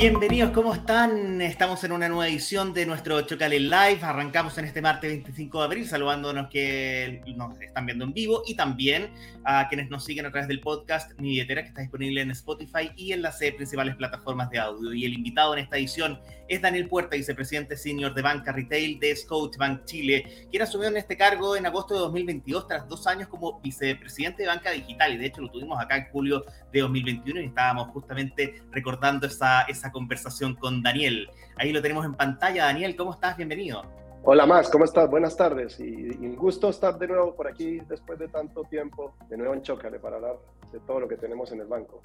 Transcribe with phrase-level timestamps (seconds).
[0.00, 1.42] Bienvenidos, ¿cómo están?
[1.42, 3.98] Estamos en una nueva edición de nuestro Chocale Live.
[4.00, 8.54] Arrancamos en este martes 25 de abril, saludándonos que nos están viendo en vivo y
[8.54, 9.10] también
[9.44, 12.90] a quienes nos siguen a través del podcast Mi Billetera, que está disponible en Spotify
[12.96, 14.94] y en las principales plataformas de audio.
[14.94, 16.18] Y el invitado en esta edición
[16.50, 19.16] es Daniel Puerta, vicepresidente senior de Banca Retail de
[19.56, 23.60] Bank Chile, quien asumió en este cargo en agosto de 2022 tras dos años como
[23.60, 25.14] vicepresidente de Banca Digital.
[25.14, 29.62] Y de hecho lo tuvimos acá en julio de 2021 y estábamos justamente recordando esa,
[29.62, 31.30] esa conversación con Daniel.
[31.54, 32.64] Ahí lo tenemos en pantalla.
[32.64, 33.36] Daniel, ¿cómo estás?
[33.36, 33.84] Bienvenido.
[34.24, 35.08] Hola Max, ¿cómo estás?
[35.08, 39.36] Buenas tardes y, un gusto estar de nuevo por aquí después de tanto tiempo, de
[39.36, 40.36] nuevo en Chocale para hablar
[40.72, 42.02] de todo lo que tenemos en el banco.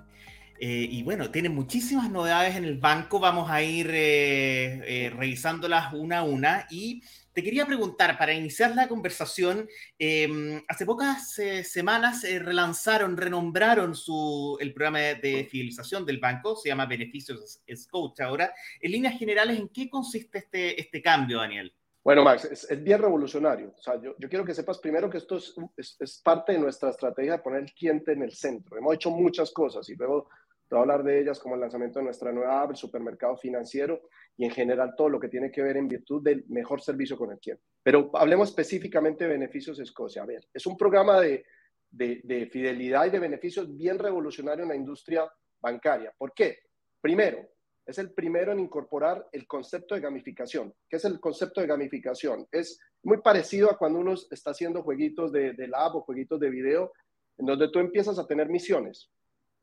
[0.59, 5.93] Eh, y bueno, tiene muchísimas novedades en el banco, vamos a ir eh, eh, revisándolas
[5.93, 7.01] una a una y
[7.35, 9.67] te quería preguntar, para iniciar la conversación,
[9.99, 16.55] em, hace pocas eh, semanas eh, relanzaron, renombraron su, el programa de fidelización del banco,
[16.55, 18.53] se llama Beneficios Scout ahora.
[18.79, 21.73] En líneas generales, ¿en qué consiste este, este cambio, Daniel?
[22.01, 23.73] Bueno, Max, es, bien revolucionario.
[23.77, 26.59] O sea, yo, yo, quiero que sepas primero que esto es, es, es, parte de
[26.59, 28.77] nuestra estrategia de poner el cliente en el centro.
[28.77, 30.29] Hemos hecho muchas cosas y luego
[30.67, 33.37] te voy a hablar de ellas como el lanzamiento de nuestra nueva app, el supermercado
[33.37, 34.01] financiero
[34.35, 37.31] y en general todo lo que tiene que ver en virtud del mejor servicio con
[37.31, 37.63] el cliente.
[37.83, 40.23] Pero hablemos específicamente de Beneficios Escocia.
[40.23, 41.45] A ver, es un programa de,
[41.91, 46.13] de, de fidelidad y de beneficios bien revolucionario en la industria bancaria.
[46.17, 46.57] ¿Por qué?
[46.99, 47.47] Primero,
[47.85, 50.73] es el primero en incorporar el concepto de gamificación.
[50.89, 52.47] ¿Qué es el concepto de gamificación?
[52.51, 56.49] Es muy parecido a cuando uno está haciendo jueguitos de, de lab o jueguitos de
[56.49, 56.91] video,
[57.37, 59.11] en donde tú empiezas a tener misiones.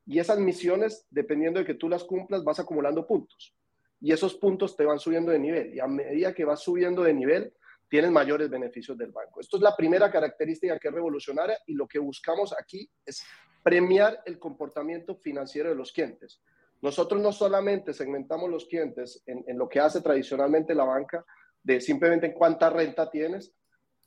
[0.05, 3.55] Y esas misiones, dependiendo de que tú las cumplas, vas acumulando puntos.
[4.01, 5.73] Y esos puntos te van subiendo de nivel.
[5.73, 7.53] Y a medida que vas subiendo de nivel,
[7.89, 9.39] tienes mayores beneficios del banco.
[9.39, 13.23] Esto es la primera característica que es revolucionaria y lo que buscamos aquí es
[13.61, 16.41] premiar el comportamiento financiero de los clientes.
[16.81, 21.23] Nosotros no solamente segmentamos los clientes en, en lo que hace tradicionalmente la banca,
[21.63, 23.53] de simplemente en cuánta renta tienes,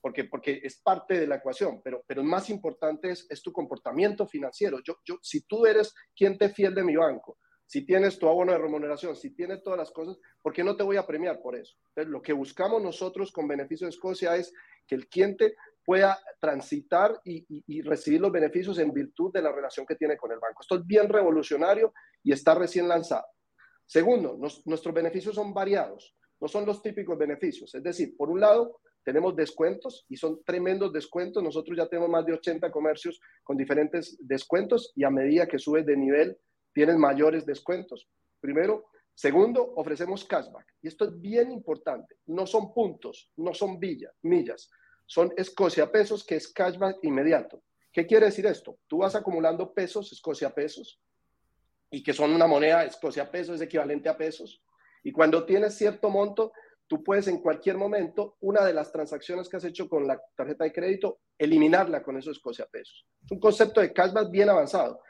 [0.06, 4.24] porque, porque es parte de la ecuación, pero, pero más importante es, es tu comportamiento
[4.24, 4.78] financiero.
[4.84, 8.52] Yo, yo, si tú eres quien te fiel de mi banco, si tienes tu abono
[8.52, 11.56] de remuneración, si tienes todas las cosas, ¿por qué no te voy a premiar por
[11.56, 11.76] eso?
[11.88, 14.54] Entonces, lo que buscamos nosotros con Beneficio de Escocia es
[14.86, 19.84] que el cliente pueda transitar y, y, recibir los beneficios en virtud de la relación
[19.86, 20.62] que tiene con el banco.
[20.62, 21.92] Esto es bien revolucionario
[22.22, 23.26] y está recién lanzado.
[23.84, 27.74] Segundo, nuestros beneficios son variados, no son los típicos beneficios.
[27.74, 31.40] Es decir, por un lado, tenemos descuentos y son tremendos descuentos.
[31.40, 35.86] Nosotros ya tenemos más de 80 comercios con diferentes descuentos y a medida que subes
[35.86, 36.36] de nivel
[36.74, 38.08] tienes mayores descuentos.
[38.40, 38.86] Primero.
[39.14, 40.66] Segundo, ofrecemos cashback.
[40.82, 42.16] Y esto es bien importante.
[42.26, 44.68] No son puntos, no son villas, millas.
[45.06, 47.62] Son Escocia pesos, que es cashback inmediato.
[47.92, 48.76] ¿Qué quiere decir esto?
[48.88, 51.00] Tú vas acumulando pesos, Escocia pesos,
[51.90, 54.60] y que son una moneda, Escocia pesos es equivalente a pesos.
[55.02, 56.52] Y cuando tienes cierto monto,
[56.86, 60.64] tú puedes en cualquier momento, una de las transacciones que has hecho con la tarjeta
[60.64, 63.06] de crédito, eliminarla con esos Escocia pesos.
[63.24, 65.00] Es un concepto de cashback bien avanzado.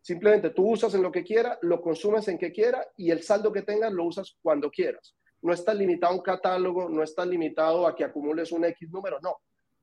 [0.00, 3.52] Simplemente tú usas en lo que quiera, lo consumes en que quiera y el saldo
[3.52, 5.14] que tengas lo usas cuando quieras.
[5.42, 9.18] No estás limitado a un catálogo, no estás limitado a que acumules un X número,
[9.22, 9.36] no.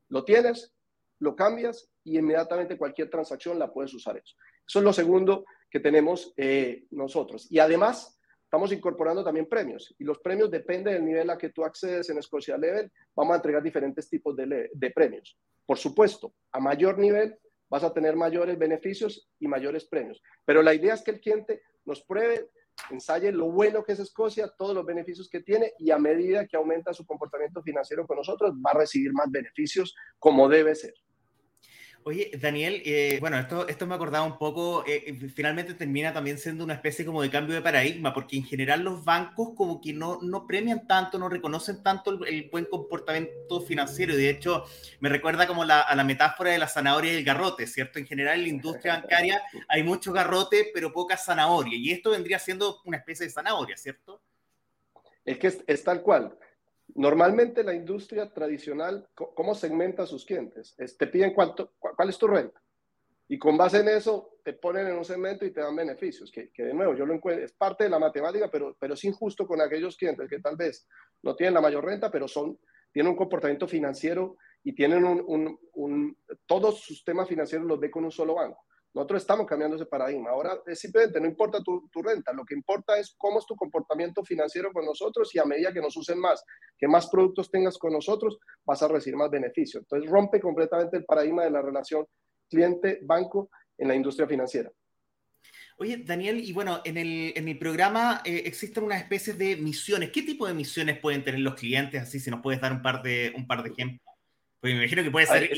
[0.08, 0.72] Lo tienes,
[1.20, 4.34] lo cambias y inmediatamente cualquier transacción la puedes usar eso.
[4.66, 7.46] Eso es lo segundo que tenemos eh, nosotros.
[7.50, 8.17] Y además,
[8.48, 12.22] Estamos incorporando también premios y los premios dependen del nivel a que tú accedes en
[12.22, 12.90] Scotia Level.
[13.14, 15.38] Vamos a entregar diferentes tipos de, de premios.
[15.66, 17.38] Por supuesto, a mayor nivel
[17.68, 20.22] vas a tener mayores beneficios y mayores premios.
[20.46, 22.48] Pero la idea es que el cliente nos pruebe,
[22.90, 26.56] ensaye lo bueno que es Escocia, todos los beneficios que tiene y a medida que
[26.56, 30.94] aumenta su comportamiento financiero con nosotros, va a recibir más beneficios como debe ser.
[32.08, 36.38] Oye, Daniel, eh, bueno, esto, esto me acordaba un poco, eh, eh, finalmente termina también
[36.38, 39.92] siendo una especie como de cambio de paradigma, porque en general los bancos como que
[39.92, 44.64] no, no premian tanto, no reconocen tanto el, buen comportamiento financiero, de hecho
[45.00, 47.98] me recuerda como la, a la metáfora de la zanahoria y el garrote, ¿cierto?
[47.98, 52.38] En general en la industria bancaria hay mucho garrote, pero poca zanahoria, y esto vendría
[52.38, 54.22] siendo una especie de zanahoria, ¿cierto?
[55.26, 56.38] Es que es, es tal cual.
[56.98, 60.74] Normalmente la industria tradicional, ¿cómo segmenta a sus clientes?
[60.76, 62.60] te piden cuánto, cuál es tu renta.
[63.28, 66.50] Y con base en eso te ponen en un segmento y te dan beneficios, que,
[66.56, 69.60] de nuevo yo lo encuentro, es parte de la matemática, pero, pero es injusto con
[69.60, 70.88] aquellos clientes que tal vez
[71.22, 72.58] no tienen la mayor renta, pero son,
[72.90, 77.92] tienen un comportamiento financiero y tienen un, un, un todos sus temas financieros los ve
[77.92, 78.64] con un solo banco.
[78.94, 80.30] Nosotros estamos cambiando ese paradigma.
[80.30, 84.24] Ahora es simplemente no importa tu, renta, lo que importa es cómo es tu comportamiento
[84.24, 86.42] financiero con nosotros y a medida que nos usen más,
[86.76, 89.80] que más productos tengas con nosotros, vas a recibir más beneficio.
[89.80, 92.06] Entonces rompe completamente el paradigma de la relación
[92.48, 94.70] cliente-banco en la industria financiera.
[95.76, 100.10] Oye, Daniel, y bueno, en el, en el programa eh, existen unas especies de misiones.
[100.10, 102.02] ¿Qué tipo de misiones pueden tener los clientes?
[102.02, 104.00] Así, si nos puedes dar un par de, un par de ejemplos.
[104.58, 105.48] Porque me imagino que puede ser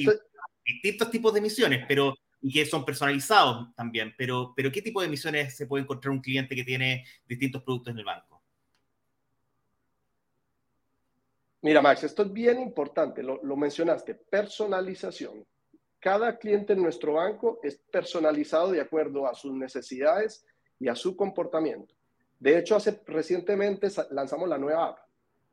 [0.63, 4.15] distintos tipos de misiones, pero y que son personalizados también.
[4.17, 7.93] Pero, pero ¿qué tipo de misiones se puede encontrar un cliente que tiene distintos productos
[7.93, 8.43] en el banco?
[11.63, 15.45] Mira, Max, esto es bien importante, lo, lo mencionaste, personalización.
[15.99, 20.47] Cada cliente en nuestro banco es personalizado de acuerdo a sus necesidades
[20.79, 21.95] y a su comportamiento.
[22.39, 24.99] De hecho, hace recientemente lanzamos la nueva app,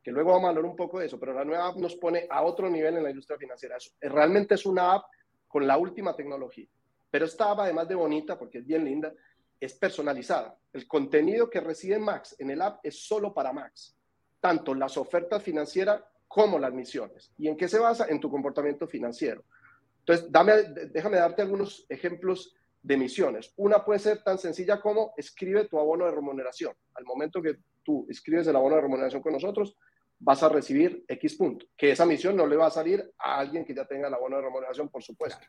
[0.01, 2.25] que luego vamos a hablar un poco de eso, pero la nueva app nos pone
[2.29, 3.75] a otro nivel en la industria financiera.
[3.99, 5.05] realmente es una app
[5.49, 6.67] con la última tecnología.
[7.09, 9.13] Pero esta app, además de bonita, porque es bien linda,
[9.59, 10.57] es personalizada.
[10.73, 13.95] El contenido que recibe Max en el app es solo para Max,
[14.39, 17.31] tanto las ofertas financieras como las misiones.
[17.37, 18.07] ¿Y en qué se basa?
[18.09, 19.43] En tu comportamiento financiero.
[20.05, 20.29] Entonces,
[20.93, 23.51] déjame darte algunos ejemplos de misiones.
[23.57, 26.73] Una puede ser tan sencilla como escribe tu abono de remuneración.
[26.93, 29.75] Al momento que tú escribes el abono de remuneración con nosotros,
[30.19, 31.65] vas a recibir X punto.
[31.75, 34.37] Que esa misión no le va a salir a alguien que ya tenga el abono
[34.37, 35.45] de remuneración, por supuesto.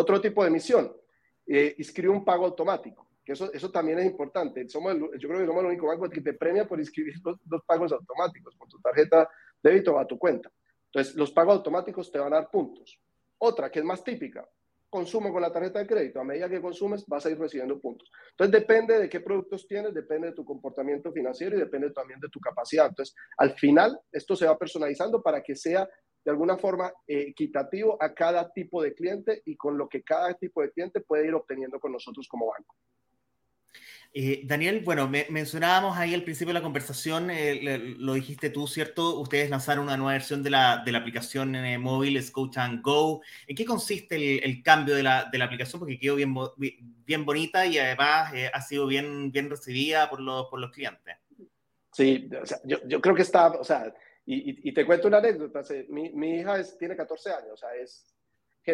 [0.00, 0.96] Otro tipo de misión,
[1.44, 3.04] eh, inscribe un pago automático.
[3.24, 4.68] Que eso, eso también es importante.
[4.68, 7.90] Somos yo creo que somos el único banco que te premia por inscribir dos pagos
[7.90, 9.28] automáticos con tu tarjeta
[9.60, 10.52] de débito a tu cuenta.
[10.84, 12.96] Entonces, los pagos automáticos te van a dar puntos.
[13.38, 14.48] Otra que es más típica,
[14.88, 16.20] consumo con la tarjeta de crédito.
[16.20, 18.08] A medida que consumes, vas a ir recibiendo puntos.
[18.30, 22.28] Entonces, depende de qué productos tienes, depende de tu comportamiento financiero y depende también de
[22.28, 22.86] tu capacidad.
[22.86, 25.88] Entonces, al final, esto se va personalizando para que sea
[26.28, 30.60] de alguna forma equitativo a cada tipo de cliente y con lo que cada tipo
[30.60, 32.76] de cliente puede ir obteniendo con nosotros como banco.
[34.12, 39.18] Eh, Daniel, bueno, mencionábamos ahí al principio de la conversación, eh, lo dijiste tú, ¿cierto?
[39.20, 43.22] Ustedes lanzaron una nueva versión de la, de la aplicación eh, móvil Scout and Go.
[43.46, 45.80] ¿En qué consiste el, cambio de la, de la, aplicación?
[45.80, 46.34] Porque quedó bien,
[47.06, 51.16] bien bonita y además ha sido bien, bien recibida por los, por los clientes.
[51.90, 53.94] Sí, o sea, yo, yo, creo que está, o sea,
[54.30, 55.62] y, y, te cuento una anécdota.
[55.88, 58.14] Mi, mi hija es, tiene 14 años, o sea, es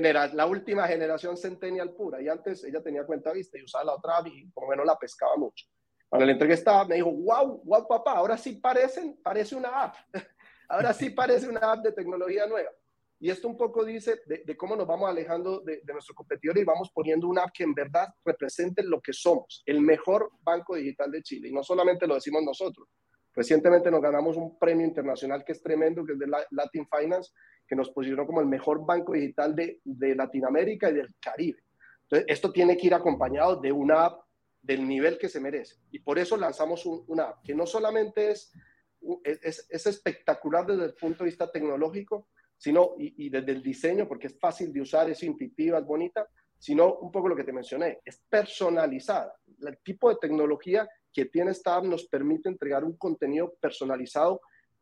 [0.01, 2.21] la última generación centennial pura.
[2.21, 5.37] Y antes ella tenía cuenta vista y usaba la otra y como menos la pescaba
[5.37, 5.67] mucho.
[6.09, 9.85] Cuando le entregué esta app, me dijo, wow, wow, papá, ahora sí parecen, parece una
[9.85, 9.95] app.
[10.69, 12.71] ahora sí parece una app de tecnología nueva.
[13.21, 16.65] Y esto un poco dice de, cómo nos vamos alejando de, de, nuestro competidor y
[16.65, 21.13] vamos poniendo una app que en verdad represente lo que somos, el mejor banco digital
[21.13, 21.49] de Chile.
[21.49, 22.89] Y no solamente lo decimos nosotros.
[23.35, 27.33] Recientemente nos ganamos un premio internacional que es tremendo, que es de Latin Finance,
[27.67, 31.63] que nos posicionó como el mejor banco digital de, de Latinoamérica y del Caribe.
[32.03, 34.25] Entonces, esto tiene que ir acompañado de una app
[34.63, 35.77] del nivel que se merece.
[35.91, 38.53] Y por eso lanzamos una app que no solamente es,
[39.25, 44.07] es, es, espectacular desde el punto de vista tecnológico, sino y, y, desde el diseño,
[44.07, 46.29] porque es fácil de usar, es intuitiva, es bonita,
[46.59, 49.35] sino un poco lo que te mencioné, es personalizada.
[49.61, 54.41] El tipo de tecnología que tiene app nos permite entregar un contenido personalizado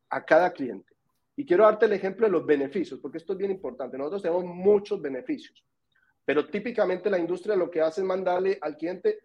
[0.08, 0.94] a cada cliente.
[1.36, 3.98] Y quiero darte el ejemplo de los beneficios, porque esto es bien importante.
[3.98, 5.62] Nosotros tenemos muchos beneficios,
[6.24, 9.20] pero típicamente la industria lo que hace es mandarle al cliente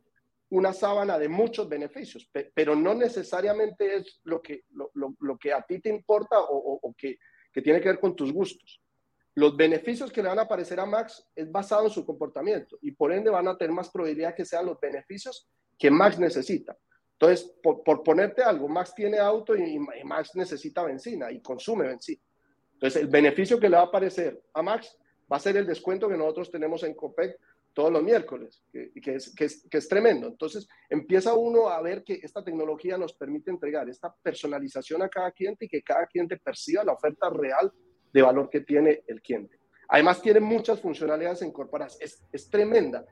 [0.50, 5.62] una sábana de muchos beneficios, pero no necesariamente es lo que, lo, lo, que a
[5.62, 7.18] ti te importa o, o, que,
[7.51, 8.81] que tiene que ver con tus gustos.
[9.36, 12.92] Los beneficios que le van a aparecer a Max es basado en su comportamiento y
[12.92, 16.78] por ende van a tener más probabilidad que sean los beneficios que Max necesita.
[17.19, 22.21] Entonces, por, por, ponerte algo, Max tiene auto y, Max necesita benzina y consume benzina.
[22.74, 24.95] Entonces, el beneficio que le va a aparecer a Max
[25.31, 27.40] va a ser el descuento que nosotros tenemos en COPEC
[27.74, 30.28] todos los miércoles, que, que, es, que, es, que es tremendo.
[30.28, 35.31] Entonces, empieza uno a ver que esta tecnología nos permite entregar esta personalización a cada
[35.31, 37.74] cliente y que cada cliente perciba la oferta real
[38.14, 39.59] de valor que tiene el cliente.
[39.90, 41.97] Además, tiene muchas funcionalidades incorporadas.
[42.00, 43.04] Es, es tremenda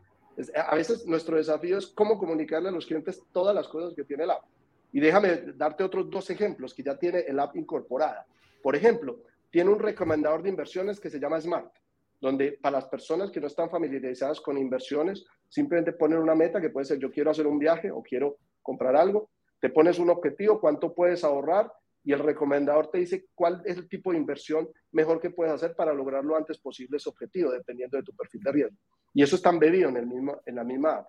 [0.55, 4.23] a veces nuestro desafío es cómo comunicarle a los clientes todas las cosas que tiene
[4.23, 4.43] el app.
[4.91, 8.25] Y déjame darte otros dos ejemplos que ya tiene el app incorporada.
[8.61, 11.71] Por ejemplo, tiene un recomendador de inversiones que se llama Smart,
[12.19, 16.69] donde para las personas que no están familiarizadas con inversiones, simplemente ponen una meta que
[16.69, 20.59] puede ser yo quiero hacer un viaje o quiero comprar algo, te pones un objetivo,
[20.59, 21.71] cuánto puedes ahorrar
[22.03, 25.75] y el recomendador te dice cuál es el tipo de inversión mejor que puedes hacer
[25.75, 28.77] para lograr lo antes posible ese objetivo, dependiendo de tu perfil de riesgo.
[29.15, 31.07] Y eso está embebido en, el mismo, en la misma app.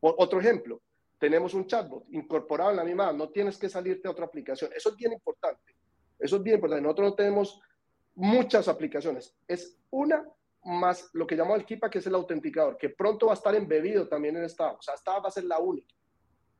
[0.00, 0.82] otro ejemplo,
[1.18, 4.70] tenemos un chatbot incorporado en la misma app, no tienes que salirte a otra aplicación.
[4.76, 5.74] Eso es bien importante.
[6.18, 6.82] Eso es bien importante.
[6.82, 7.60] Nosotros no tenemos
[8.14, 9.34] muchas aplicaciones.
[9.48, 10.28] Es una
[10.62, 13.54] más lo que llamamos el KIPA, que es el autenticador, que pronto va a estar
[13.54, 14.80] embebido también en esta app.
[14.80, 15.94] O sea, esta app va a ser la única.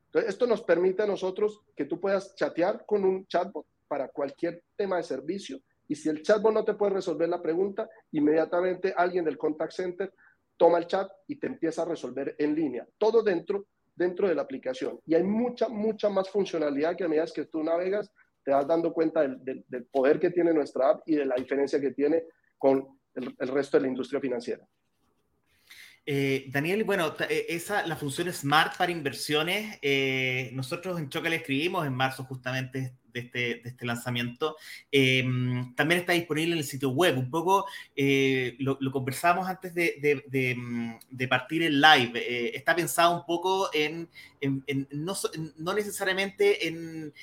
[0.07, 4.63] Entonces, esto nos permite a nosotros que tú puedas chatear con un chatbot para cualquier
[4.75, 9.25] tema de servicio y si el chatbot no te puede resolver la pregunta, inmediatamente alguien
[9.25, 10.13] del contact center
[10.59, 12.87] toma el chat y te empieza a resolver en línea.
[12.99, 13.65] Todo dentro
[13.99, 14.99] dentro de la aplicación.
[15.05, 18.09] Y hay mucha, mucha más funcionalidad que a medida que tú navegas,
[18.43, 21.91] te vas dando cuenta del, poder que tiene nuestra app y de la diferencia que
[21.91, 22.23] tiene
[22.57, 24.65] con el, resto de la industria financiera.
[26.05, 31.35] Eh, Daniel, bueno, eh, esa, la función Smart para inversiones, eh, nosotros en Choca le
[31.35, 34.55] escribimos en marzo justamente este, este lanzamiento.
[34.91, 37.17] Em, también está disponible en el sitio web.
[37.17, 42.11] Un poco eh, lo, conversamos antes de, mm, partir el live.
[42.15, 44.09] Eh, está pensado un poco en,
[44.91, 47.13] no, necesariamente en,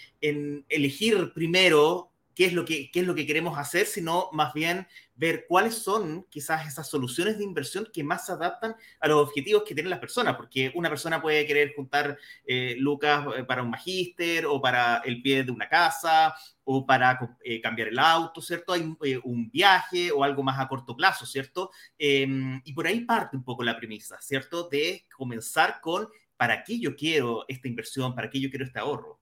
[0.68, 4.86] elegir primero qué es, lo que, qué es lo que queremos hacer, sino más bien
[5.14, 9.62] ver cuáles son quizás esas soluciones de inversión que más se adaptan a los objetivos
[9.64, 13.70] que tienen las personas, porque una persona puede querer juntar eh, lucas eh, para un
[13.70, 18.74] magíster o para el pie de una casa o para eh, cambiar el auto, ¿cierto?
[18.74, 18.82] Hay
[19.24, 21.70] un viaje o algo más a corto plazo, ¿cierto?
[21.96, 24.68] Em, y por ahí parte un poco la premisa, ¿cierto?
[24.68, 28.14] De comenzar con, ¿para qué yo quiero esta inversión?
[28.14, 29.20] ¿Para qué yo quiero este ahorro?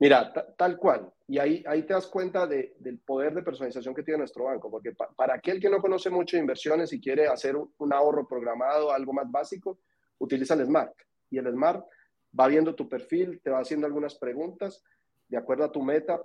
[0.00, 1.12] Mira, tal cual.
[1.28, 4.92] Y ahí, ahí te das cuenta del poder de personalización que tiene nuestro banco, porque
[5.14, 9.30] para aquel que no conoce mucho inversiones y quiere hacer un, ahorro programado, algo más
[9.30, 9.78] básico,
[10.18, 10.94] utiliza el Smart.
[11.28, 11.84] Y el Smart
[12.38, 14.82] va viendo tu perfil, te va haciendo algunas preguntas,
[15.28, 16.20] de acuerdo a tu meta,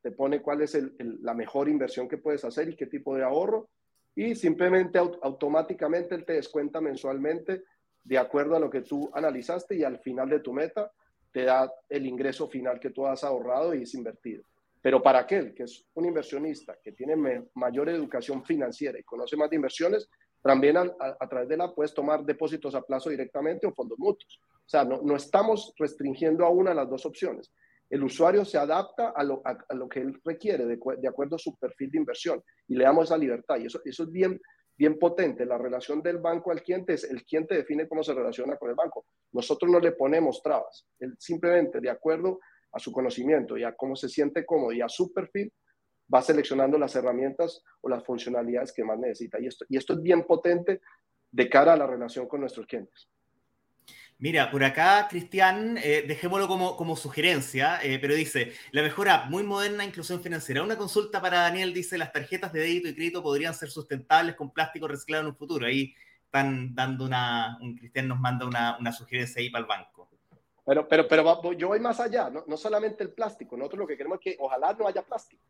[0.00, 3.68] te pone cuál es la mejor inversión que puedes hacer y qué tipo de ahorro,
[4.14, 7.62] y simplemente automáticamente él te descuenta mensualmente
[8.02, 10.90] de acuerdo a lo que tú analizaste y al final de tu meta
[11.32, 14.44] te da el ingreso final que tú has ahorrado y es invertido.
[14.80, 19.50] Pero para aquel que es un inversionista que tiene mayor educación financiera y conoce más
[19.50, 20.08] de inversiones,
[20.42, 24.40] también a, través de la puedes tomar depósitos a plazo directamente o fondos mutuos.
[24.42, 27.52] O sea, no, no estamos restringiendo a una de las dos opciones.
[27.90, 31.38] El usuario se adapta a lo, a, lo que él requiere de, de, acuerdo a
[31.38, 33.56] su perfil de inversión y le damos esa libertad.
[33.58, 34.40] Y eso, eso es bien,
[34.78, 35.44] bien potente.
[35.44, 38.76] La relación del banco al cliente es el cliente define cómo se relaciona con el
[38.76, 39.06] banco.
[39.32, 40.86] Nosotros no le ponemos trabas.
[41.00, 42.38] Él simplemente, de acuerdo
[42.72, 45.52] a su conocimiento y a cómo se siente cómodo y a su perfil,
[46.12, 49.40] va seleccionando las herramientas o las funcionalidades que más necesita.
[49.40, 50.80] Y esto, y esto es bien potente
[51.30, 53.08] de cara a la relación con nuestros clientes.
[54.20, 59.44] Mira, por acá, Cristian, eh, dejémoslo como, como sugerencia, eh, pero dice, la mejor muy
[59.44, 60.62] moderna, inclusión financiera.
[60.62, 64.50] Una consulta para Daniel dice, las tarjetas de débito y crédito podrían ser sustentables con
[64.50, 65.66] plástico reciclado en un futuro.
[65.66, 65.94] Ahí
[66.24, 70.08] están dando una, un Cristian nos manda una, una sugerencia ahí para el banco.
[70.66, 73.96] Pero, pero, pero yo voy más allá, no, no solamente el plástico, nosotros lo que
[73.96, 75.42] queremos es que ojalá no haya plástico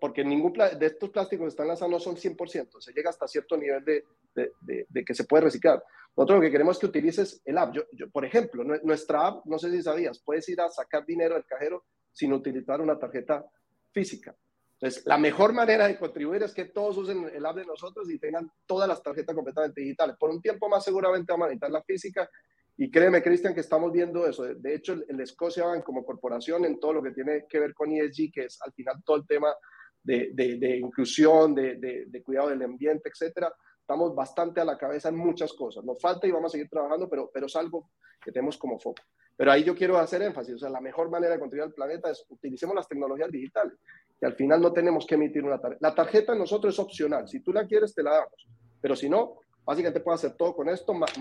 [0.00, 3.56] porque ningún de estos plásticos que están lanzados no son 100%, se llega hasta cierto
[3.56, 5.82] nivel de, de, que se puede reciclar.
[6.16, 7.74] Nosotros lo que queremos es que utilices el app.
[7.74, 11.44] Yo, por ejemplo, nuestra app, no sé si sabías, puedes ir a sacar dinero del
[11.44, 13.44] cajero sin utilizar una tarjeta
[13.90, 14.34] física.
[14.74, 18.18] Entonces, la mejor manera de contribuir es que todos usen el app de nosotros y
[18.18, 20.16] tengan todas las tarjetas completamente digitales.
[20.18, 22.30] Por un tiempo más seguramente vamos a necesitar la física
[22.76, 24.42] y créeme, Cristian, que estamos viendo eso.
[24.42, 27.92] De hecho, el Scotia Bank como corporación en todo lo que tiene que ver con
[27.92, 29.54] ESG, que es al final todo el tema
[30.02, 31.76] de, de, inclusión, de,
[32.06, 33.52] de, cuidado del ambiente, etcétera,
[33.84, 35.84] estamos bastante a la cabeza en muchas cosas.
[35.84, 37.90] Nos falta y vamos a seguir trabajando, pero, pero es algo
[38.22, 39.02] que tenemos como foco.
[39.36, 42.10] Pero ahí yo quiero hacer énfasis, o sea, la mejor manera de contribuir al planeta
[42.10, 43.74] es utilicemos las tecnologías digitales,
[44.18, 45.86] que al final no tenemos que emitir una tarjeta.
[45.86, 48.48] La tarjeta nosotros es opcional, si tú la quieres te la damos,
[48.80, 51.18] pero si no, básicamente puedes hacer todo con esto, más,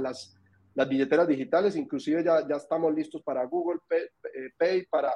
[0.00, 0.38] las,
[0.74, 4.02] las billeteras digitales, inclusive ya, ya estamos listos para Google Pay,
[4.60, 5.12] eh, para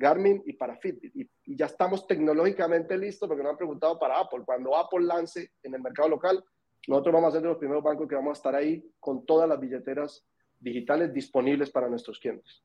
[0.00, 1.14] Garmin y para Fitbit.
[1.14, 4.40] Y, ya estamos tecnológicamente listos porque nos han preguntado para Apple.
[4.46, 6.42] Cuando Apple lance en el mercado local,
[6.88, 9.46] nosotros vamos a ser de los primeros bancos que vamos a estar ahí con todas
[9.46, 10.24] las billeteras
[10.58, 12.62] digitales disponibles para nuestros clientes.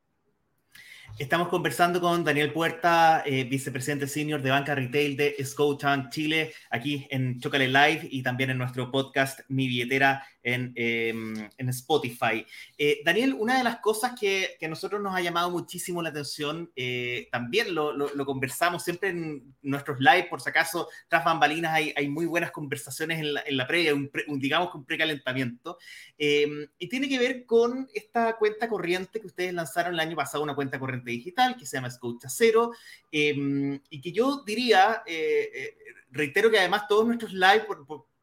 [1.20, 7.06] Estamos conversando con Daniel Puerta, eh, vicepresidente senior de Banca Retail de Scotiabank Chile, aquí
[7.10, 12.46] en Chocale Live y también en nuestro podcast Mi Billetera en, em, en Spotify.
[12.78, 16.10] Eh, Daniel, una de las cosas que, que, a nosotros nos ha llamado muchísimo la
[16.10, 21.74] atención, eh, también lo, lo, conversamos siempre en nuestros live, por si acaso, tras bambalinas
[21.74, 24.86] hay, hay muy buenas conversaciones en la, en la previa, un, un, digamos que un
[24.86, 25.80] precalentamiento,
[26.16, 30.44] em, y tiene que ver con esta cuenta corriente que ustedes lanzaron el año pasado,
[30.44, 32.72] una cuenta corriente digital que se llama Escucha Cero,
[33.12, 35.78] em, y que yo diría, eh, eh,
[36.12, 37.66] reitero que además todos nuestros live,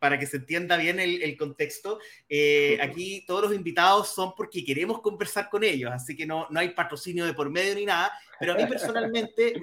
[0.03, 5.01] para que se entienda bien el, contexto, eh, aquí todos los invitados son porque queremos
[5.01, 8.55] conversar con ellos, así que no, no hay patrocinio de por medio ni nada, pero
[8.55, 9.55] a mí personalmente,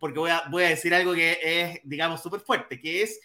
[0.00, 3.20] porque voy a, voy a decir algo que es, digamos, súper fuerte, que es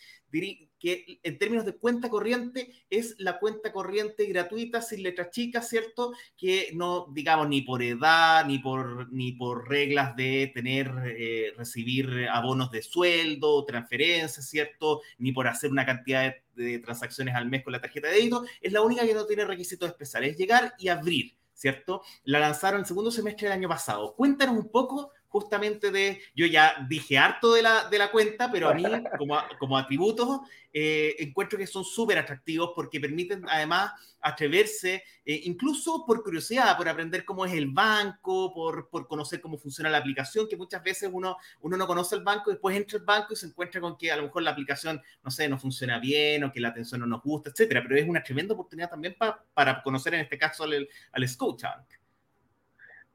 [0.86, 6.14] que en términos de cuenta corriente es la cuenta corriente gratuita sin letras chicas, ¿cierto?
[6.38, 12.28] Que no, digamos, ni por edad, ni por, ni por reglas de tener, eh, recibir
[12.32, 15.02] abonos de sueldo, transferencias, ¿cierto?
[15.18, 18.72] Ni por hacer una cantidad de, transacciones al mes con la tarjeta de débito, es
[18.72, 21.36] la única que no tiene requisitos especiales, es llegar y abrir.
[21.58, 22.02] ¿Cierto?
[22.26, 24.14] La lanzaron el segundo semestre del año pasado.
[24.14, 28.70] Cuéntanos un poco justamente de, yo ya dije harto de la, de la cuenta, pero
[28.70, 28.86] a mí
[29.20, 30.40] como, como atributos
[30.72, 36.88] eh, encuentro que son súper atractivos porque permiten además atreverse, eh, incluso por curiosidad, por
[36.88, 41.10] aprender cómo es el banco, por, por, conocer cómo funciona la aplicación, que muchas veces
[41.12, 44.10] uno, uno no conoce el banco, después entra al banco y se encuentra con que
[44.14, 47.08] a lo mejor la aplicación, no sé, no funciona bien o que la atención no
[47.08, 49.18] nos gusta, etcétera, pero es una tremenda oportunidad también
[49.54, 51.88] para conocer en este caso al, al Scotiabank.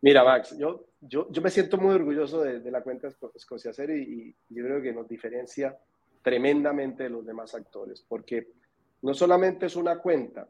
[0.03, 4.55] Mira, Max, yo, yo, yo me siento muy orgulloso de, la cuenta Escociacer y, y
[4.55, 5.79] yo creo que nos diferencia
[6.23, 8.49] tremendamente de los demás actores, porque
[9.03, 10.49] no solamente es una cuenta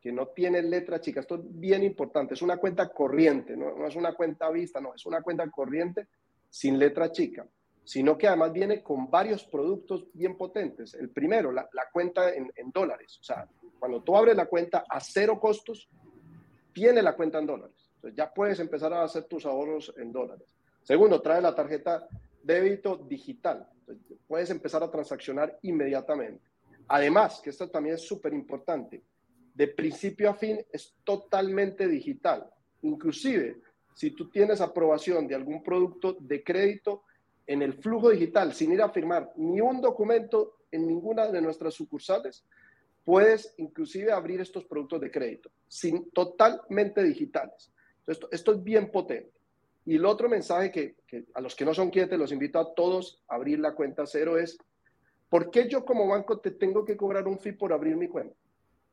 [0.00, 3.86] que no tiene letra chica, esto es bien importante, es una cuenta corriente, no, no
[3.86, 6.06] es una cuenta vista, no, es una cuenta corriente
[6.48, 7.46] sin letra chica,
[7.82, 10.94] sino que además viene con varios productos bien potentes.
[10.94, 14.84] El primero, la, la cuenta en, en, dólares, o sea, cuando tú abres la cuenta
[14.88, 15.88] a cero costos,
[16.72, 17.83] tiene la cuenta en dólares
[18.14, 20.54] ya puedes empezar a hacer tus ahorros en dólares.
[20.82, 22.08] Segundo, trae la tarjeta
[22.42, 23.68] débito digital.
[24.26, 26.42] puedes empezar a transaccionar inmediatamente.
[26.88, 29.02] Además, que esto también es súper importante,
[29.54, 32.50] de principio a fin es totalmente digital.
[32.82, 33.60] Inclusive,
[33.94, 37.04] si tú tienes aprobación de algún producto de crédito
[37.46, 41.74] en el flujo digital, sin ir a firmar ni un documento en ninguna de nuestras
[41.74, 42.44] sucursales,
[43.04, 47.70] puedes inclusive abrir estos productos de crédito, sin, totalmente digitales.
[48.06, 49.32] Esto, es bien potente.
[49.86, 53.22] Y el otro mensaje que, a los que no son clientes los invito a todos
[53.28, 54.56] a abrir la cuenta cero es,
[55.28, 58.34] ¿por qué yo como banco te tengo que cobrar un fee por abrir mi cuenta?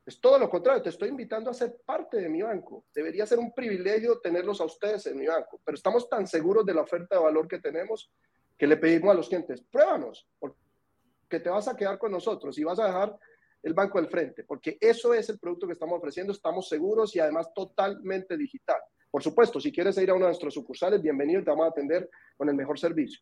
[0.05, 2.85] Es todo lo contrario, te estoy invitando a ser parte de mi banco.
[2.93, 6.73] Debería ser un privilegio tenerlos a ustedes en mi banco, pero estamos tan seguros de
[6.73, 8.11] la oferta de valor que tenemos
[8.57, 12.63] que le pedimos a los clientes, pruébanos, porque te vas a quedar con nosotros y
[12.63, 13.17] vas a dejar
[13.63, 17.19] el banco al frente, porque eso es el producto que estamos ofreciendo, estamos seguros y
[17.19, 18.79] además totalmente digital.
[19.11, 22.09] Por supuesto, si quieres ir a uno de nuestros sucursales, bienvenido te vamos a atender
[22.37, 23.19] con el mejor servicio.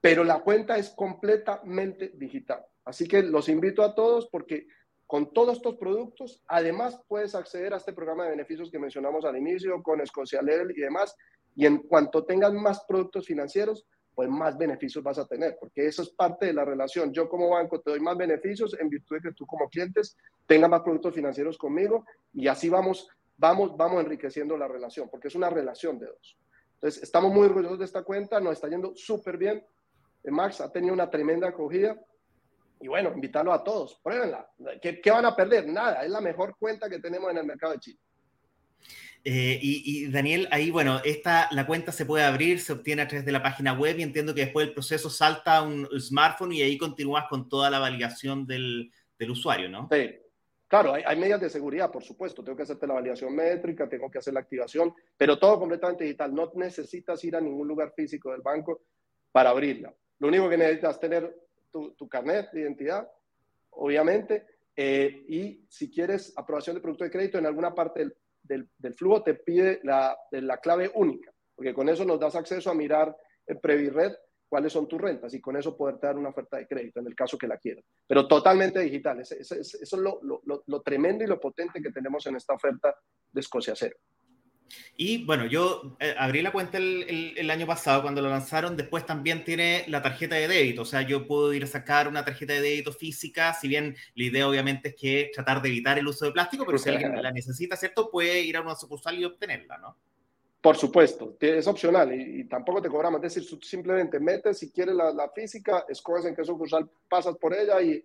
[0.00, 2.64] Pero la cuenta es completamente digital.
[2.86, 4.66] Así que los invito a todos porque
[5.06, 9.36] con todos estos productos, además puedes acceder a este programa de beneficios que mencionamos al
[9.36, 9.98] inicio, con
[10.42, 11.14] Level y demás.
[11.54, 16.02] Y en cuanto tengas más productos financieros, pues más beneficios vas a tener, porque eso
[16.02, 17.12] es parte de la relación.
[17.12, 20.70] Yo como banco te doy más beneficios en virtud de que tú como clientes tengas
[20.70, 25.50] más productos financieros conmigo y así vamos vamos, vamos enriqueciendo la relación, porque es una
[25.50, 26.38] relación de dos.
[26.74, 29.64] Entonces, estamos muy orgullosos de esta cuenta, nos está yendo súper bien.
[30.22, 31.98] Eh, Max ha tenido una tremenda acogida.
[32.80, 34.46] Y bueno, invitarlo a todos, pruébenla.
[34.82, 35.66] ¿Qué, ¿Qué, van a perder?
[35.66, 37.98] Nada, es la mejor cuenta que tenemos en el mercado de Chile.
[39.26, 43.24] Eh, y, Daniel, ahí, bueno, esta, la cuenta se puede abrir, se obtiene a través
[43.24, 46.60] de la página web y entiendo que después el proceso salta a un smartphone y
[46.60, 49.88] ahí continúas con toda la validación del, del usuario, ¿no?
[49.90, 50.10] Sí,
[50.66, 52.42] Claro, hay, medidas de seguridad, por supuesto.
[52.42, 56.34] Tengo que hacerte la validación métrica, tengo que hacer la activación, pero todo completamente digital.
[56.34, 58.82] No necesitas ir a ningún lugar físico del banco
[59.30, 59.94] para abrirla.
[60.18, 61.36] Lo único que necesitas es tener
[61.70, 63.08] tu, carnet de identidad,
[63.70, 64.46] obviamente,
[64.76, 68.08] eh, y si quieres aprobación de producto de crédito en alguna parte
[68.42, 72.74] del, flujo, te pide la, la clave única, porque con eso nos das acceso a
[72.74, 74.12] mirar el Previred
[74.48, 77.14] cuáles son tus rentas y con eso poder dar una oferta de crédito en el
[77.14, 77.84] caso que la quieras.
[78.06, 79.20] Pero totalmente digital.
[79.20, 82.94] Eso, es lo, lo, tremendo y lo potente que tenemos en esta oferta
[83.32, 83.96] de Escocia Cero.
[84.96, 88.76] Y bueno, yo eh, abrí la cuenta el, el, año pasado cuando lo lanzaron.
[88.76, 90.82] Después también tiene la tarjeta de débito.
[90.82, 93.52] O sea, yo puedo ir a sacar una tarjeta de débito física.
[93.54, 96.78] Si bien la idea, obviamente, es que tratar de evitar el uso de plástico, pero
[96.78, 98.10] si alguien la necesita, ¿cierto?
[98.10, 99.96] Puede ir a una sucursal y obtenerla, ¿no?
[100.64, 103.22] Por supuesto, es opcional y, tampoco te cobramos.
[103.22, 107.82] Es decir, simplemente metes si quieres la, física, escoges en qué sucursal pasas por ella
[107.82, 108.02] y,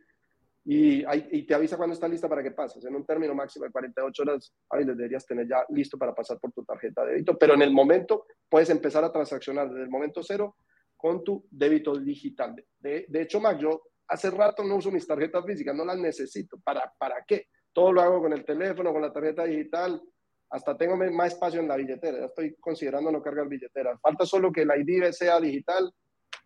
[0.65, 2.83] y, te avisa cuando está lista para que pases.
[2.83, 6.51] En un término máximo de 48 horas les deberías tener ya listo para pasar por
[6.51, 10.21] tu tarjeta de débito, pero en el momento puedes empezar a transaccionar desde el momento
[10.21, 10.57] cero
[10.97, 12.61] con tu débito digital.
[12.77, 16.59] De, de hecho, Mac, yo hace rato no uso mis tarjetas físicas, no las necesito.
[16.59, 17.47] ¿Para, ¿Para qué?
[17.71, 20.03] Todo lo hago con el teléfono, con la tarjeta digital
[20.49, 22.19] hasta tengo más espacio en la billetera.
[22.19, 23.97] Ya estoy considerando no cargar billetera.
[23.99, 25.93] Falta solo que la ID sea digital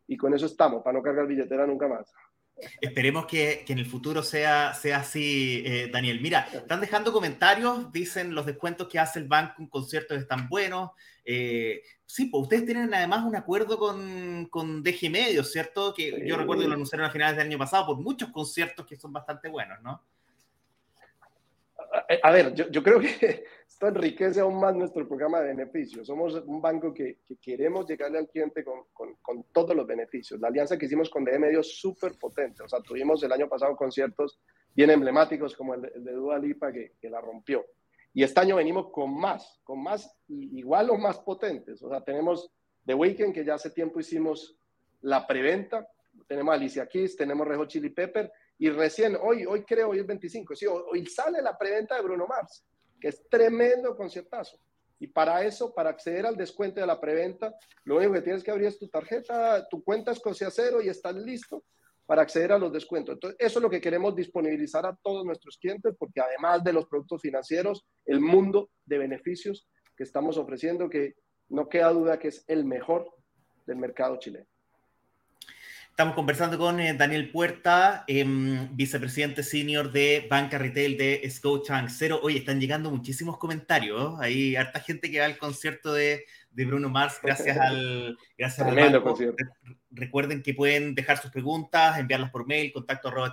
[0.08, 2.12] y con eso estamos, para no cargar billetera nunca más.
[2.82, 6.22] Esperemos que, en el futuro sea, sea así, eh, Daniel.
[6.22, 10.92] Mira, están dejando comentarios, dicen los descuentos que hace el banco en conciertos están buenos.
[11.26, 15.94] Eh, sí, pues ustedes tienen además un acuerdo con, con DG Medios, ¿cierto?
[15.94, 18.98] Que yo recuerdo que lo anunciaron a finales del año pasado por muchos conciertos que
[18.98, 20.04] son bastante buenos, ¿no?
[22.24, 26.06] A, ver, yo, yo, creo que esto enriquece aún más nuestro programa de beneficios.
[26.06, 30.40] Somos un banco que, que queremos llegarle al cliente con, con, con, todos los beneficios.
[30.40, 32.62] La alianza que hicimos con DG Medios es súper potente.
[32.62, 34.40] O sea, tuvimos el año pasado conciertos
[34.76, 37.66] bien emblemáticos como el, el de Dua Lipa que, que la rompió.
[38.14, 41.82] Y este año venimos con más, con más, igual o más potentes.
[41.82, 42.52] O sea, tenemos
[42.86, 44.56] The Weeknd, que ya hace tiempo hicimos
[45.02, 45.88] la preventa.
[46.28, 48.32] Tenemos Alicia Keys, tenemos Rejo Chili Pepper.
[48.60, 52.28] Y recién, hoy, hoy creo, hoy es 25, sí, hoy sale la preventa de Bruno
[52.28, 52.64] Mars,
[53.04, 54.58] que es tremendo conciertazo.
[54.98, 58.50] Y para eso, para acceder al descuento de la preventa, lo único que tienes que
[58.50, 61.66] abrir es tu tarjeta, tu cuenta es Cosia Cero y estás listo
[62.06, 63.16] para acceder a los descuentos.
[63.16, 66.86] Entonces, eso es lo que queremos disponibilizar a todos nuestros clientes, porque además de los
[66.86, 71.16] productos financieros, el mundo de beneficios que estamos ofreciendo, que
[71.50, 73.14] no queda duda que es el mejor
[73.66, 74.48] del mercado chileno.
[75.94, 78.26] Estamos conversando con eh, Daniel Puerta, eh,
[78.72, 82.20] vicepresidente senior de Banca Retail de Scotiabank Cero.
[82.24, 84.20] Oye, están llegando muchísimos comentarios.
[84.20, 88.76] Hay harta gente que va al concierto de, de Bruno Mars gracias al, gracias al.
[89.92, 93.32] Recuerden que pueden dejar sus preguntas, enviarlas por mail, contacto arroba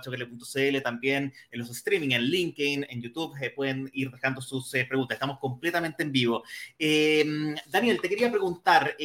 [0.83, 5.15] también en los streaming, en LinkedIn, en YouTube, eh, pueden ir dejando sus eh, preguntas.
[5.15, 6.43] Estamos completamente en vivo.
[6.77, 7.25] Eh,
[7.71, 8.95] Daniel, te quería preguntar,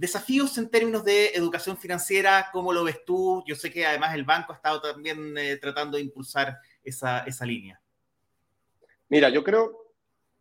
[0.00, 3.44] desafíos en términos de educación financiera, ¿cómo lo ves tú?
[3.46, 7.78] Yo sé que además el banco ha estado también tratando de impulsar esa, esa línea.
[9.10, 9.92] Mira, yo creo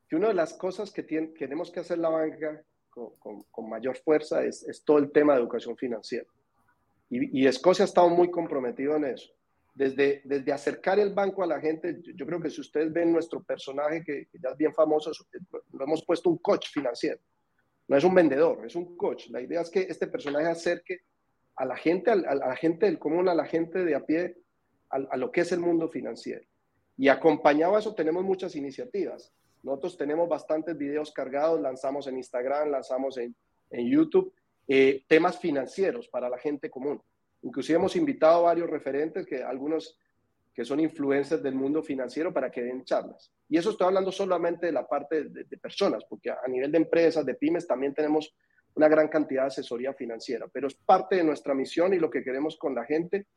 [0.08, 4.44] que una de las cosas que tenemos que hacer la banca con, con, mayor fuerza
[4.44, 6.26] es, es, todo el tema de educación financiera.
[7.10, 9.30] Y, y, Escocia ha estado muy comprometido en eso.
[9.74, 13.44] Desde, desde acercar el banco a la gente, yo, creo que si ustedes ven nuestro
[13.44, 15.12] personaje, que, ya es bien famoso,
[15.74, 17.20] lo hemos puesto un coach financiero.
[17.90, 19.28] No es un vendedor, es un coach.
[19.30, 21.02] La idea es que este personaje acerque
[21.56, 24.38] a la gente, a, la gente del común, a la gente de a pie,
[24.90, 26.46] a, a lo que es el mundo financiero.
[26.96, 29.34] Y acompañado a eso tenemos muchas iniciativas.
[29.64, 33.36] Nosotros tenemos bastantes videos cargados, lanzamos en Instagram, lanzamos en,
[33.70, 34.34] en YouTube,
[34.68, 37.02] eh, temas financieros para la gente común.
[37.42, 39.98] Inclusive hemos invitado a varios referentes, que algunos
[40.60, 43.32] que son influencers del mundo financiero para que den charlas.
[43.48, 46.80] Y eso estoy hablando solamente de la parte de, de personas, porque a nivel de
[46.80, 48.36] empresas, de pymes, también tenemos
[48.76, 52.26] una gran cantidad de asesoría financiera, pero es parte de nuestra misión y lo que
[52.26, 53.28] queremos con la gente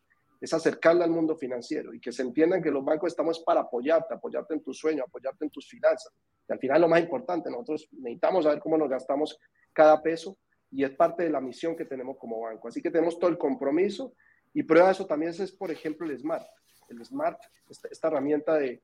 [0.40, 4.14] es acercarla al mundo financiero y que se entiendan que los bancos estamos para apoyarte,
[4.14, 6.12] apoyarte en tu sueño, apoyarte en tus finanzas.
[6.48, 9.38] Y al final lo más importante, nosotros necesitamos saber cómo nos gastamos
[9.72, 10.36] cada peso
[10.72, 12.66] y es parte de la misión que tenemos como banco.
[12.66, 14.12] Así que tenemos todo el compromiso
[14.52, 16.48] y prueba de eso también es, por ejemplo, el SMART.
[16.92, 18.82] El SMART, esta, esta herramienta de,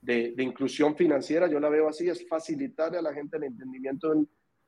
[0.00, 4.12] de, de, inclusión financiera, yo la veo así, es facilitarle a la gente el entendimiento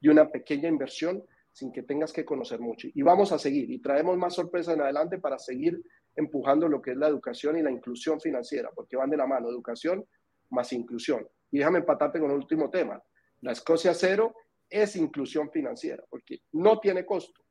[0.00, 2.88] de una pequeña inversión sin que tengas que conocer mucho.
[2.94, 5.80] Y vamos a seguir y traemos más sorpresas en adelante para seguir
[6.16, 9.50] empujando lo que es la educación y la inclusión financiera, porque van de la mano,
[9.50, 10.04] educación
[10.50, 11.26] más inclusión.
[11.50, 13.02] Y déjame empatarte con el último tema.
[13.42, 14.34] La Escocia Cero
[14.68, 17.42] es inclusión financiera, porque no tiene costo,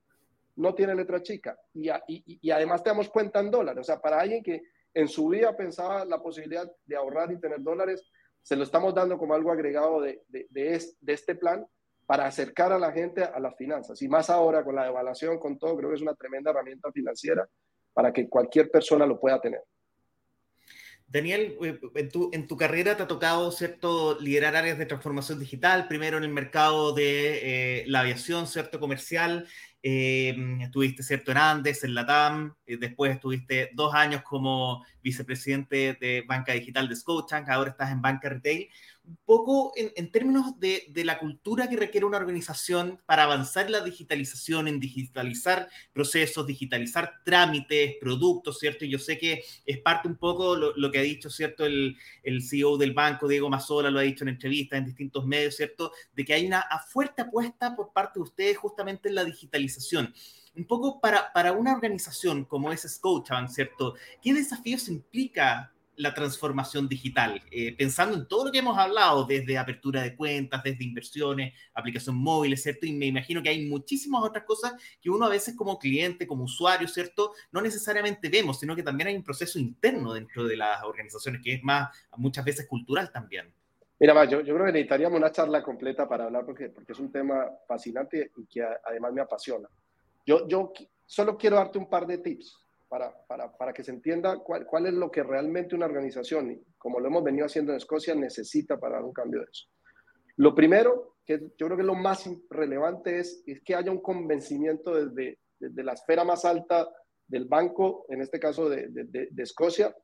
[0.55, 3.81] no tiene letra chica y, y, y, además te damos cuenta en dólares.
[3.81, 7.61] O sea, para alguien que en su vida pensaba la posibilidad de ahorrar y tener
[7.61, 8.03] dólares,
[8.41, 11.65] se lo estamos dando como algo agregado de, de, de, de este plan
[12.05, 14.01] para acercar a la gente a las finanzas.
[14.01, 17.47] Y más ahora con la devaluación, con todo, creo que es una tremenda herramienta financiera
[17.93, 19.61] para que cualquier persona lo pueda tener.
[21.07, 25.39] Daniel, eh, en tu, en tu, carrera te ha tocado, ¿cierto?, liderar áreas de transformación
[25.39, 29.45] digital, primero en el mercado de eh, la aviación, ¿cierto?, comercial,
[29.83, 31.37] eh, estuviste, ¿cierto?, en
[31.83, 37.71] en Latam, eh, después estuviste dos años como vicepresidente de Banca Digital de Scotiabank, ahora
[37.71, 38.69] estás en Banca Retail
[39.03, 43.71] un poco en, términos de, de, la cultura que requiere una organización para avanzar en
[43.73, 48.85] la digitalización, en digitalizar procesos, digitalizar trámites, productos, ¿cierto?
[48.85, 51.65] Y yo sé que es parte un poco lo, lo que ha dicho, ¿cierto?
[51.65, 55.55] El, el, CEO del banco, Diego Mazzola, lo ha dicho en entrevistas, en distintos medios,
[55.55, 55.91] ¿cierto?
[56.13, 60.13] De que hay una fuerte apuesta por parte de ustedes justamente en la digitalización
[60.53, 63.95] un poco para, para una organización como es Scotiabank, ¿cierto?
[64.21, 69.57] ¿Qué desafíos implica la transformación digital, eh, pensando en todo lo que hemos hablado, desde
[69.57, 72.87] apertura de cuentas, desde inversiones, aplicación móvil, ¿cierto?
[72.87, 76.45] Y me imagino que hay muchísimas otras cosas que uno a veces como cliente, como
[76.45, 77.33] usuario, ¿cierto?
[77.51, 81.53] No necesariamente vemos, sino que también hay un proceso interno dentro de las organizaciones que
[81.53, 83.53] es más, muchas veces cultural también.
[83.99, 87.11] Mira, yo, yo creo que necesitaríamos una charla completa para hablar porque, porque es un
[87.11, 89.69] tema fascinante y que además me apasiona.
[90.25, 90.73] Yo, yo
[91.05, 92.60] solo quiero darte un par de tips
[92.91, 96.99] para, para, para que se entienda cuál, cuál, es lo que realmente una organización, como
[96.99, 99.69] lo hemos venido haciendo en Escocia, necesita para dar un cambio de eso.
[100.35, 104.93] Lo primero, que yo creo que lo más relevante es, es que haya un convencimiento
[104.93, 106.89] desde, desde, la esfera más alta
[107.25, 109.95] del banco, en este caso de, de, de Escocia,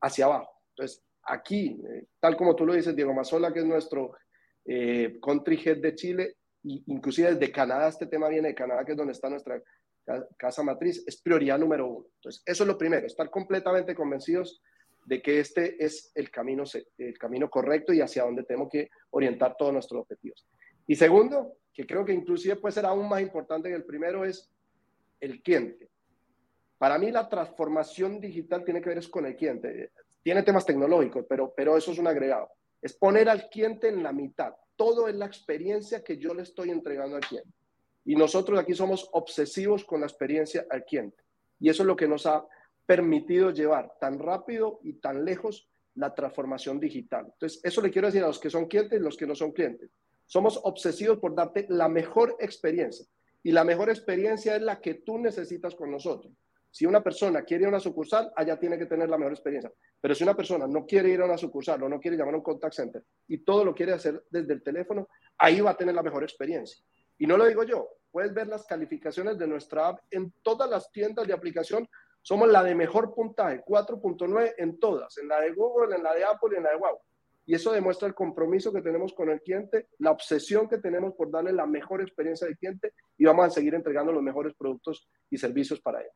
[0.00, 0.50] hacia abajo.
[0.70, 4.16] Entonces, aquí, eh, tal como tú lo dices, Diego Mazola, que es nuestro
[4.64, 8.92] eh, country head de Chile, y inclusive desde Canadá, este tema viene de Canadá, que
[8.92, 9.62] es donde está nuestra
[10.36, 12.06] casa matriz, es prioridad número uno.
[12.16, 14.62] Entonces, eso es lo primero, estar completamente convencidos
[15.04, 16.64] de que este es el camino,
[16.98, 20.46] el camino correcto y hacia donde tenemos que orientar todos nuestros objetivos.
[20.86, 24.50] Y segundo, que creo que inclusive puede ser aún más importante que el primero, es
[25.20, 25.88] el cliente.
[26.78, 29.92] Para mí la transformación digital tiene que ver con el cliente.
[30.22, 32.48] Tiene temas tecnológicos, pero, pero eso es un agregado.
[32.80, 34.54] Es poner al cliente en la mitad.
[34.76, 37.50] Todo es la experiencia que yo le estoy entregando al cliente.
[38.10, 41.22] Y nosotros aquí somos obsesivos con la experiencia al cliente.
[41.60, 42.44] Y eso es lo que nos ha
[42.84, 47.26] permitido llevar tan rápido y tan lejos la transformación digital.
[47.26, 49.52] Entonces, eso le quiero decir a los que son clientes y los que no son
[49.52, 49.92] clientes.
[50.26, 53.06] Somos obsesivos por darte la mejor experiencia.
[53.44, 56.34] Y la mejor experiencia es la que tú necesitas con nosotros.
[56.68, 59.72] Si una persona quiere ir a una sucursal, allá tiene que tener la mejor experiencia.
[60.00, 62.38] Pero si una persona no quiere ir a una sucursal o no quiere llamar a
[62.38, 65.94] un contact center y todo lo quiere hacer desde el teléfono, ahí va a tener
[65.94, 66.84] la mejor experiencia.
[67.20, 70.90] Y no lo digo yo, puedes ver las calificaciones de nuestra app en todas las
[70.90, 71.86] tiendas de aplicación.
[72.22, 76.24] Somos la de mejor puntaje, 4.9 en todas, en la de Google, en la de
[76.24, 76.98] Apple y en la de Wow.
[77.44, 81.30] Y eso demuestra el compromiso que tenemos con el cliente, la obsesión que tenemos por
[81.30, 85.36] darle la mejor experiencia al cliente y vamos a seguir entregando los mejores productos y
[85.36, 86.08] servicios para él.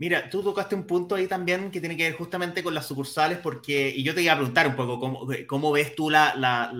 [0.00, 3.38] Mira, tú tocaste un punto ahí también que tiene que ver justamente con las sucursales,
[3.38, 6.70] porque, y yo te iba a preguntar un poco cómo, cómo ves tú la, la,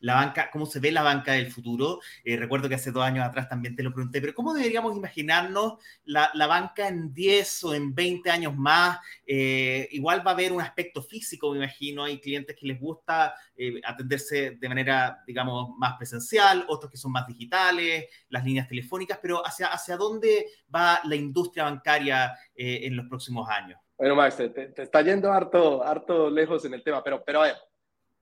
[0.00, 2.00] la, banca, cómo se ve la banca del futuro.
[2.22, 5.78] Eh, recuerdo que hace dos años atrás también te lo pregunté, pero ¿cómo deberíamos imaginarnos
[6.04, 8.98] la, banca en 10 o en 20 años más?
[9.26, 12.04] Eh, igual va a haber un aspecto físico, me imagino.
[12.04, 17.12] Hay clientes que les gusta eh, atenderse de manera, digamos, más presencial, otros que son
[17.12, 22.34] más digitales, las líneas telefónicas, pero ¿hacia, hacia dónde va la industria bancaria?
[22.54, 23.80] Eh, en los próximos años.
[23.96, 27.56] Bueno, Max, te, está yendo harto, harto lejos en el tema, pero, pero a ver,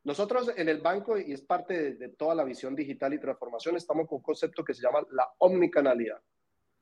[0.05, 4.07] nosotros en el banco, y es parte de, toda la visión digital y transformación, estamos
[4.07, 6.21] con un concepto que se llama la omnicanalidad.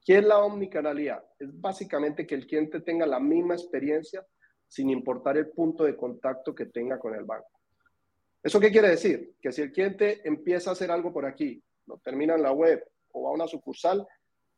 [0.04, 1.24] ¿Qué es la omnicanalidad?
[1.38, 4.26] Es básicamente que el cliente tenga la misma experiencia
[4.66, 7.50] sin importar el punto de contacto que tenga con el banco.
[8.42, 9.34] ¿Eso qué quiere decir?
[9.40, 12.84] Que si el cliente empieza a hacer algo por aquí, lo termina en la web
[13.12, 14.06] o va a una sucursal,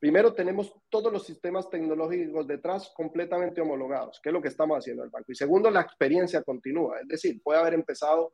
[0.01, 5.03] Primero, tenemos todos los sistemas tecnológicos detrás completamente homologados, que es lo que estamos haciendo
[5.03, 5.31] en el banco.
[5.31, 8.33] Y segundo, la experiencia continúa, es decir, puede haber empezado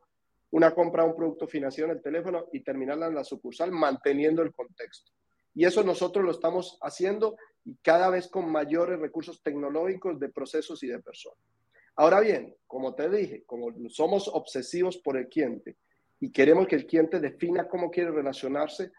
[0.51, 4.41] una compra de un producto financiero en el teléfono y terminarla en la sucursal manteniendo
[4.41, 5.11] el contexto.
[5.53, 10.81] Y eso nosotros lo estamos haciendo y cada vez con mayores recursos tecnológicos de procesos
[10.83, 11.43] y de personas.
[11.97, 15.75] Ahora bien, como te dije, como somos obsesivos por el cliente
[16.19, 18.91] y queremos que el cliente defina cómo quiere relacionarse,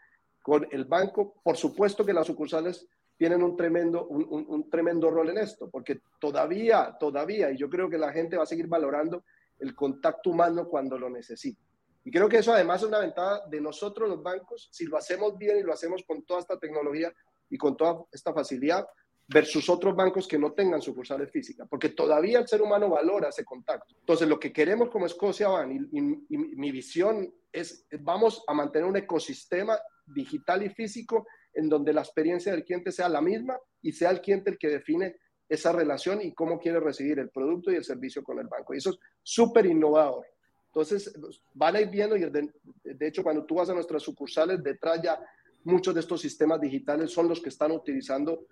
[0.48, 1.34] con el banco.
[1.42, 6.96] Por supuesto que las sucursales tienen un tremendo, un, tremendo rol en esto, porque todavía,
[6.98, 9.24] todavía, y yo creo que la gente va a seguir valorando
[9.58, 11.60] el contacto humano cuando lo necesita.
[12.02, 15.36] Y creo que eso además es una ventaja de nosotros los bancos, si lo hacemos
[15.36, 17.12] bien y lo hacemos con toda esta tecnología
[17.50, 18.86] y con toda esta facilidad,
[19.26, 23.44] versus otros bancos que no tengan sucursales físicas, porque todavía el ser humano valora ese
[23.44, 23.94] contacto.
[24.00, 28.88] Entonces, lo que queremos como Escocia Van y, y mi visión es, vamos a mantener
[28.88, 29.78] un ecosistema
[30.14, 34.20] digital y físico en donde la experiencia del cliente sea la misma y sea el
[34.20, 35.16] cliente el que define
[35.48, 38.74] esa relación y cómo quiere recibir el producto y el servicio con el banco.
[38.74, 40.26] Y eso es súper innovador.
[40.66, 41.12] Entonces,
[41.54, 45.18] van a ir viendo y de, hecho cuando tú vas a nuestras sucursales, detrás ya
[45.64, 48.46] muchos de estos sistemas digitales son los que están utilizando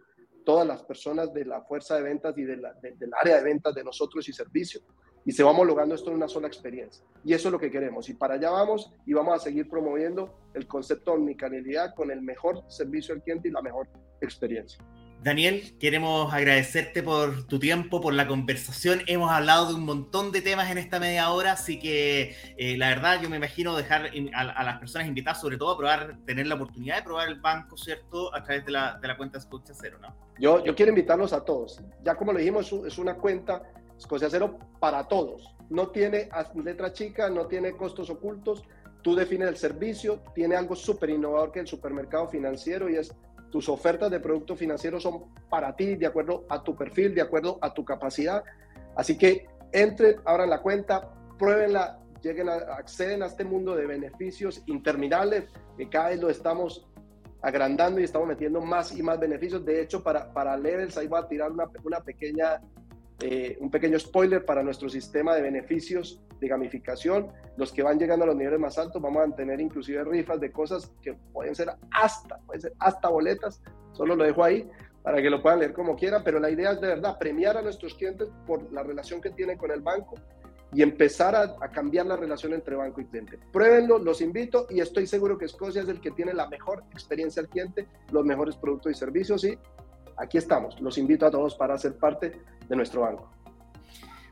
[0.45, 3.85] todas las personas de la fuerza de ventas y de del área de ventas de
[3.85, 4.83] nosotros y servicios
[5.26, 7.04] y se va homologando esto en una sola experiencia.
[7.24, 8.08] Y eso es lo que queremos.
[8.08, 12.22] Y para allá vamos y vamos a seguir promoviendo el concepto de omnicanalidad con el
[12.22, 13.88] mejor servicio al cliente y la mejor
[14.20, 14.82] experiencia.
[15.24, 19.02] Daniel, queremos agradecerte por tu tiempo, por la conversación.
[19.08, 22.90] Hemos hablado de un montón de temas en esta media hora, así que eh, la
[22.90, 26.54] verdad yo me imagino dejar a, las personas invitadas, sobre todo a probar, tener la
[26.54, 28.32] oportunidad de probar el banco, ¿cierto?
[28.32, 30.14] A través de la, de la cuenta Escucha Cero, ¿no?
[30.38, 31.82] Yo, yo quiero invitarlos a todos.
[32.04, 33.62] Ya como lo dijimos, es una cuenta
[33.96, 35.54] Escocia Cero para todos.
[35.70, 36.28] No tiene
[36.62, 38.62] letra chica, no tiene costos ocultos.
[39.02, 43.14] Tú defines el servicio, tiene algo súper innovador que el supermercado financiero y es
[43.50, 47.59] tus ofertas de productos financieros son para ti, de acuerdo a tu perfil, de acuerdo
[47.62, 48.42] a tu capacidad.
[48.96, 54.62] Así que entren, abran la cuenta, pruébenla, lleguen a, acceden a este mundo de beneficios
[54.66, 55.44] interminables
[55.76, 56.87] que cada vez lo estamos
[57.42, 59.64] agrandando y estamos metiendo más y más beneficios.
[59.64, 62.61] De hecho, para, para Levels, ahí voy a tirar una, una pequeña,
[63.20, 67.29] eh, un pequeño spoiler para nuestro sistema de beneficios de gamificación.
[67.57, 70.52] Los que van llegando a los niveles más altos, vamos a tener inclusive rifas de
[70.52, 73.62] cosas que pueden ser hasta, pueden ser hasta boletas.
[73.92, 74.68] Solo lo dejo ahí
[75.02, 77.62] para que lo puedan leer como quieran, pero la idea es de verdad premiar a
[77.62, 80.16] nuestros clientes por la relación que tienen con el banco
[80.74, 83.38] y empezar a, cambiar la relación entre banco y cliente.
[83.52, 87.40] Pruébenlo, los invito y estoy seguro que Escocia es el que tiene la mejor experiencia
[87.40, 89.57] al cliente, los mejores productos y servicios y
[90.16, 90.81] aquí estamos.
[90.81, 93.36] Los invito a todos para ser parte de nuestro banco.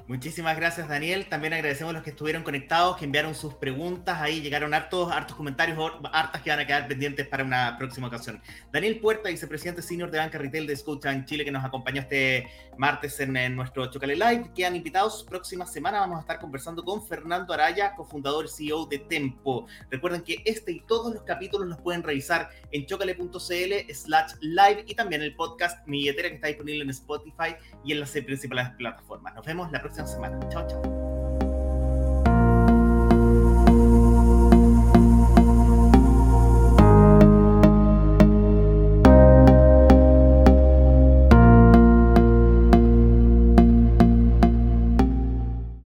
[0.06, 1.26] Muchísimas gracias, Daniel.
[1.30, 4.20] También agradecemos a los que estuvieron conectados, que enviaron sus preguntas.
[4.20, 5.78] Ahí llegaron hartos, hartos comentarios,
[6.12, 8.38] hartas que van a quedar pendientes para una próxima ocasión.
[8.70, 13.18] Daniel Puerta, vicepresidente senior de Banca Retail de en Chile, que nos acompañó este martes
[13.18, 14.50] en, nuestro Chocale Live.
[14.54, 15.24] Quedan invitados.
[15.24, 19.66] Próxima semana vamos a estar conversando con Fernando Araya, cofundador y CEO de Tempo.
[19.90, 24.94] Recuerden que este y todos los capítulos los pueden revisar en chocale.cl slash live y
[24.94, 29.34] también el podcast Mi Billetera que está disponible en Spotify y en las principales plataformas.
[29.34, 31.13] Nos vemos la próxima 叫什么来着叫